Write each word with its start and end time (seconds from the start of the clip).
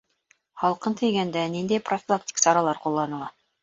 Һалҡын 0.61 0.95
тейгәндә 1.03 1.45
ниндәй 1.59 1.85
профилактик 1.93 2.45
саралар 2.49 2.85
ҡулланыла? 2.85 3.35